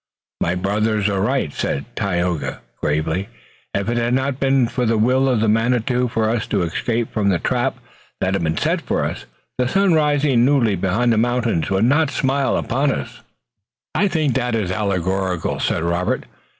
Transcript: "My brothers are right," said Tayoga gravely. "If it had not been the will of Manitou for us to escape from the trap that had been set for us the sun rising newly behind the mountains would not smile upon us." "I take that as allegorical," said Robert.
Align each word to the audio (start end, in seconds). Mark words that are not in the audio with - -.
"My 0.41 0.55
brothers 0.55 1.07
are 1.09 1.21
right," 1.21 1.53
said 1.53 1.85
Tayoga 1.95 2.61
gravely. 2.81 3.29
"If 3.75 3.87
it 3.87 3.97
had 3.97 4.15
not 4.15 4.39
been 4.39 4.65
the 4.65 4.97
will 4.97 5.29
of 5.29 5.47
Manitou 5.47 6.07
for 6.07 6.27
us 6.27 6.47
to 6.47 6.63
escape 6.63 7.13
from 7.13 7.29
the 7.29 7.37
trap 7.37 7.77
that 8.19 8.33
had 8.33 8.41
been 8.43 8.57
set 8.57 8.81
for 8.81 9.05
us 9.05 9.25
the 9.59 9.67
sun 9.67 9.93
rising 9.93 10.43
newly 10.43 10.75
behind 10.75 11.13
the 11.13 11.19
mountains 11.19 11.69
would 11.69 11.85
not 11.85 12.09
smile 12.09 12.57
upon 12.57 12.91
us." 12.91 13.21
"I 13.93 14.07
take 14.07 14.33
that 14.33 14.55
as 14.55 14.71
allegorical," 14.71 15.59
said 15.59 15.83
Robert. 15.83 16.23